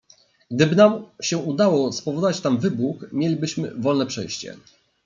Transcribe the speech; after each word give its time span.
"Gdyby 0.51 0.75
nam 0.75 1.05
się 1.21 1.37
udało 1.37 1.93
spowodować 1.93 2.41
tam 2.41 2.57
wybuch, 2.59 3.05
mielibyśmy 3.13 3.71
wolne 3.75 4.05
przejście." 4.05 4.57